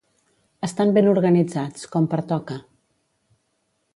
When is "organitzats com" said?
1.11-2.09